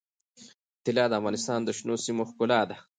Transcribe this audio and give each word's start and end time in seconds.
طلا 0.85 1.05
د 1.09 1.13
افغانستان 1.19 1.59
د 1.63 1.69
شنو 1.77 1.95
سیمو 2.05 2.23
ښکلا 2.29 2.61
ده. 2.69 2.75